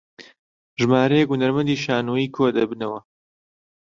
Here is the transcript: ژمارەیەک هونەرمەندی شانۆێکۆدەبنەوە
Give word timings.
ژمارەیەک 0.79 1.29
هونەرمەندی 1.31 1.81
شانۆێکۆدەبنەوە 1.83 2.99